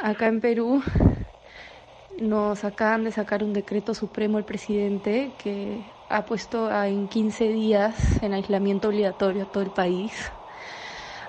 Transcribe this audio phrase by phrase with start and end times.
[0.00, 0.82] Acá en Perú
[2.20, 8.22] nos acaban de sacar un decreto supremo el presidente que ha puesto en 15 días
[8.22, 10.12] en aislamiento obligatorio a todo el país.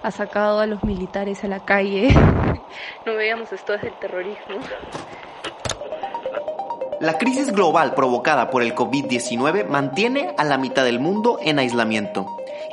[0.01, 2.09] Ha sacado a los militares a la calle.
[3.05, 4.57] No veíamos esto desde el terrorismo.
[6.99, 12.27] La crisis global provocada por el COVID-19 mantiene a la mitad del mundo en aislamiento.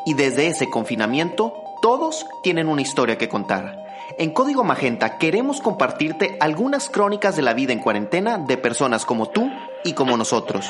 [0.05, 3.86] Y desde ese confinamiento, todos tienen una historia que contar.
[4.19, 9.29] En Código Magenta queremos compartirte algunas crónicas de la vida en cuarentena de personas como
[9.29, 9.51] tú
[9.85, 10.67] y como nosotros.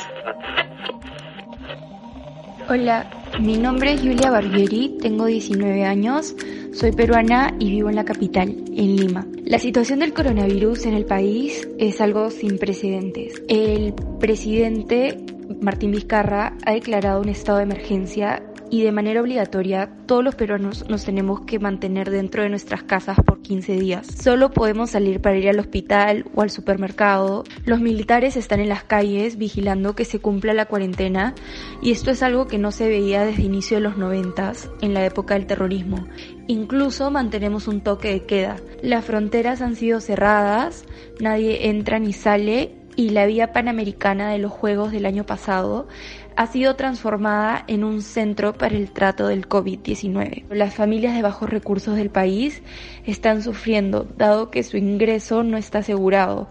[2.69, 6.34] Hola, mi nombre es Julia Barbieri, tengo 19 años,
[6.72, 9.25] soy peruana y vivo en la capital, en Lima.
[9.44, 13.41] La situación del coronavirus en el país es algo sin precedentes.
[13.48, 15.16] El presidente
[15.60, 20.84] Martín Vizcarra ha declarado un estado de emergencia y de manera obligatoria todos los peruanos
[20.89, 24.06] nos tenemos que mantener dentro de nuestras casas por 15 días.
[24.06, 27.44] Solo podemos salir para ir al hospital o al supermercado.
[27.64, 31.34] Los militares están en las calles vigilando que se cumpla la cuarentena
[31.83, 35.05] y esto es algo que no se veía desde inicio de los 90 en la
[35.05, 36.06] época del terrorismo.
[36.47, 38.56] Incluso mantenemos un toque de queda.
[38.83, 40.84] Las fronteras han sido cerradas,
[41.20, 45.86] nadie entra ni sale y la vía panamericana de los Juegos del año pasado
[46.34, 50.44] ha sido transformada en un centro para el trato del COVID-19.
[50.50, 52.62] Las familias de bajos recursos del país
[53.05, 56.48] están sufriendo, dado que su ingreso no está asegurado.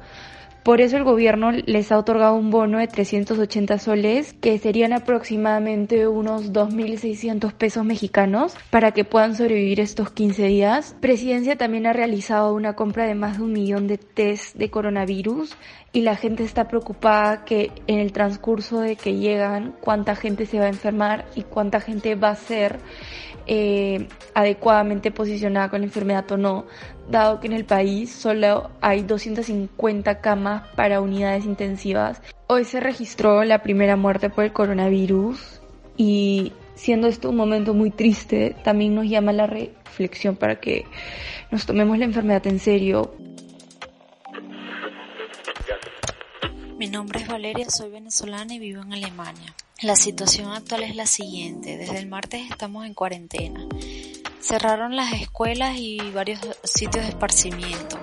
[0.66, 6.08] Por eso el gobierno les ha otorgado un bono de 380 soles, que serían aproximadamente
[6.08, 10.96] unos 2.600 pesos mexicanos, para que puedan sobrevivir estos 15 días.
[11.02, 15.56] Presidencia también ha realizado una compra de más de un millón de test de coronavirus
[15.94, 20.58] y la gente está preocupada que en el transcurso de que llegan, cuánta gente se
[20.58, 22.80] va a enfermar y cuánta gente va a ser
[23.48, 26.66] eh, adecuadamente posicionada con la enfermedad o no,
[27.10, 32.22] dado que en el país solo hay 250 camas para unidades intensivas.
[32.48, 35.62] Hoy se registró la primera muerte por el coronavirus
[35.98, 40.86] y siendo esto un momento muy triste, también nos llama la reflexión para que
[41.52, 43.16] nos tomemos la enfermedad en serio.
[46.78, 49.56] Mi nombre es Valeria, soy venezolana y vivo en Alemania.
[49.82, 51.78] La situación actual es la siguiente.
[51.78, 53.66] Desde el martes estamos en cuarentena.
[54.42, 57.98] Cerraron las escuelas y varios sitios de esparcimiento.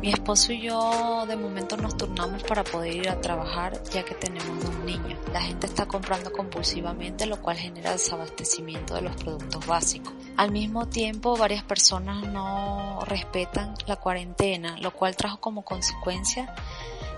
[0.00, 4.14] Mi esposo y yo de momento nos turnamos para poder ir a trabajar ya que
[4.14, 5.18] tenemos dos niños.
[5.30, 10.14] La gente está comprando compulsivamente lo cual genera desabastecimiento de los productos básicos.
[10.38, 16.54] Al mismo tiempo varias personas no respetan la cuarentena, lo cual trajo como consecuencia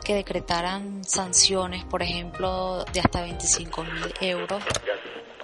[0.05, 4.63] que decretaran sanciones, por ejemplo, de hasta 25 mil euros.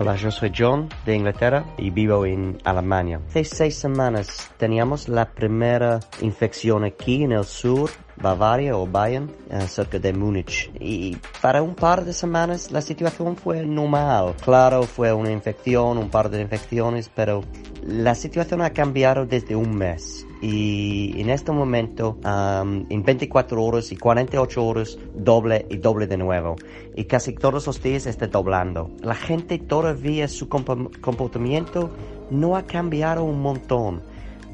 [0.00, 3.20] Hola, yo soy John de Inglaterra y vivo en Alemania.
[3.30, 9.60] Hace seis semanas teníamos la primera infección aquí en el sur, Bavaria o Bayern, eh,
[9.68, 10.70] cerca de Múnich.
[10.80, 14.34] Y para un par de semanas la situación fue normal.
[14.42, 17.42] Claro, fue una infección, un par de infecciones, pero
[17.82, 23.96] la situación ha cambiado desde un mes y en este momento en 24 horas y
[23.96, 26.56] 48 horas doble y doble de nuevo
[26.94, 28.90] y casi todos los días está doblando.
[29.00, 31.90] La gente todavía su comportamiento
[32.30, 34.02] no ha cambiado un montón,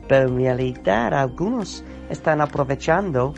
[0.09, 3.35] pero en realidad algunos están aprovechando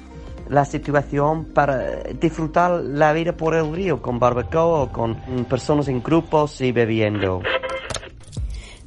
[0.49, 5.17] la situación para disfrutar la vida por el río con barbacoa, con
[5.49, 7.43] personas en grupos y bebiendo.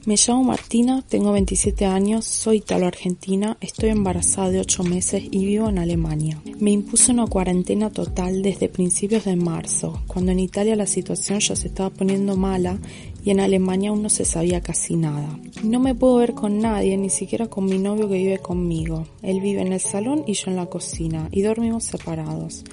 [0.05, 5.69] Me llamo Martina, tengo 27 años, soy italo-argentina, estoy embarazada de 8 meses y vivo
[5.69, 6.41] en Alemania.
[6.59, 11.55] Me impuso una cuarentena total desde principios de marzo, cuando en Italia la situación ya
[11.55, 12.79] se estaba poniendo mala
[13.23, 15.37] y en Alemania aún no se sabía casi nada.
[15.63, 19.05] No me puedo ver con nadie, ni siquiera con mi novio que vive conmigo.
[19.21, 22.63] Él vive en el salón y yo en la cocina y dormimos separados.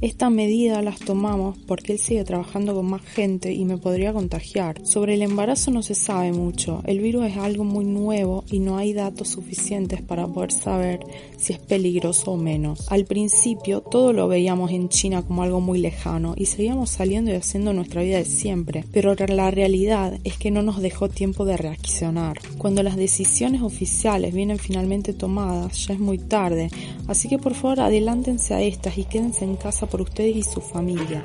[0.00, 4.86] Esta medida las tomamos porque él sigue trabajando con más gente y me podría contagiar.
[4.86, 6.82] Sobre el embarazo no se sabe mucho.
[6.84, 11.00] El virus es algo muy nuevo y no hay datos suficientes para poder saber
[11.38, 12.92] si es peligroso o menos.
[12.92, 17.34] Al principio todo lo veíamos en China como algo muy lejano y seguíamos saliendo y
[17.34, 21.56] haciendo nuestra vida de siempre, pero la realidad es que no nos dejó tiempo de
[21.56, 22.35] reaccionar.
[22.58, 26.70] Cuando las decisiones oficiales vienen finalmente tomadas, ya es muy tarde,
[27.06, 30.60] así que por favor adelántense a estas y quédense en casa por ustedes y su
[30.60, 31.22] familia.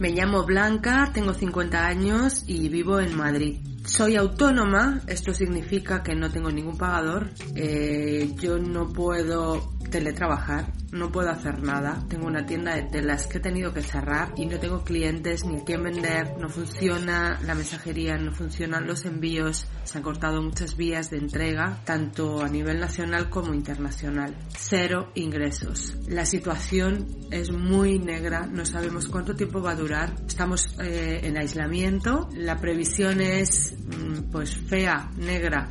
[0.00, 3.58] Me llamo Blanca, tengo 50 años y vivo en Madrid.
[3.84, 7.30] Soy autónoma, esto significa que no tengo ningún pagador.
[7.54, 12.04] Eh, yo no puedo teletrabajar, no puedo hacer nada.
[12.08, 15.56] Tengo una tienda de telas que he tenido que cerrar y no tengo clientes ni
[15.56, 16.36] a quién vender.
[16.38, 19.66] No funciona la mensajería, no funcionan los envíos.
[19.84, 24.36] Se han cortado muchas vías de entrega, tanto a nivel nacional como internacional.
[24.56, 25.96] Cero ingresos.
[26.08, 30.14] La situación es muy negra, no sabemos cuánto tiempo va a durar.
[30.26, 32.28] Estamos eh, en aislamiento.
[32.34, 35.68] La previsión es mm, pues fea, negra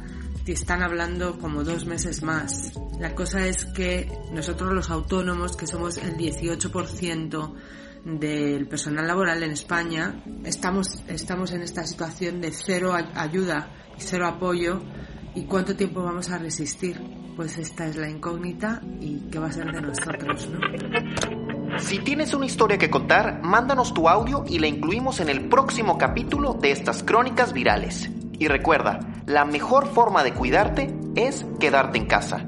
[0.53, 2.71] están hablando como dos meses más.
[2.99, 7.53] La cosa es que nosotros los autónomos, que somos el 18%
[8.05, 14.27] del personal laboral en España, estamos, estamos en esta situación de cero ayuda y cero
[14.27, 14.81] apoyo.
[15.35, 16.99] ¿Y cuánto tiempo vamos a resistir?
[17.35, 20.59] Pues esta es la incógnita y qué va a ser de nosotros, ¿no?
[21.79, 25.99] Si tienes una historia que contar, mándanos tu audio y la incluimos en el próximo
[25.99, 28.09] capítulo de estas crónicas virales.
[28.39, 32.47] Y recuerda, la mejor forma de cuidarte es quedarte en casa.